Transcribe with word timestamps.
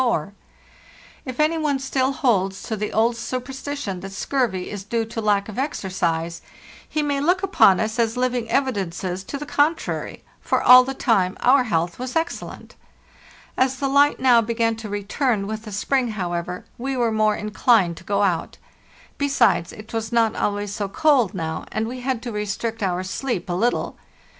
If 1.25 1.39
any 1.39 1.59
one 1.59 1.77
still 1.77 2.11
holds 2.11 2.63
to 2.63 2.75
the 2.75 2.91
old 2.91 3.15
superstition 3.15 3.99
that 3.99 4.11
scurvy 4.11 4.71
is 4.71 4.83
due 4.83 5.05
to 5.05 5.21
lack 5.21 5.47
of 5.47 5.59
ex 5.59 5.83
ercise, 5.83 6.41
he 6.89 7.03
may 7.03 7.21
look 7.21 7.43
upon 7.43 7.79
us 7.79 7.99
as 7.99 8.17
living 8.17 8.49
evidences 8.49 9.23
to 9.25 9.37
the 9.37 9.45
contrary; 9.45 10.23
for 10.39 10.59
all 10.63 10.83
the 10.83 10.95
time 10.95 11.37
our 11.41 11.65
health 11.65 11.99
was 11.99 12.15
excellent. 12.15 12.75
As 13.55 13.75
the 13.75 13.87
light 13.87 14.19
now 14.19 14.41
began 14.41 14.75
to 14.77 14.89
return 14.89 15.45
with 15.45 15.65
the 15.65 15.71
spring, 15.71 16.07
however, 16.07 16.65
THE 16.65 16.81
NEW 16.83 16.89
YEAR, 16.93 16.97
1896 16.97 16.97
465 16.97 16.97
we 16.97 16.97
were 16.97 17.21
more 17.21 17.35
inclined 17.35 17.97
to 17.97 18.03
go 18.03 18.23
out. 18.23 18.57
Besides, 19.19 19.71
it 19.71 19.93
was 19.93 20.11
not 20.11 20.35
always 20.35 20.73
so 20.73 20.89
cold 20.89 21.35
now, 21.35 21.65
and 21.71 21.87
we 21.87 21.99
had 21.99 22.23
to 22.23 22.31
restrict 22.31 22.81
our 22.81 23.03
sleep 23.03 23.47
a 23.51 23.53
little. 23.53 23.97